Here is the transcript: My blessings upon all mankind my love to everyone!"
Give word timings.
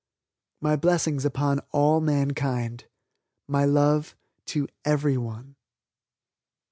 My 0.61 0.75
blessings 0.75 1.25
upon 1.25 1.59
all 1.71 1.99
mankind 2.01 2.85
my 3.47 3.65
love 3.65 4.15
to 4.45 4.67
everyone!" 4.83 5.57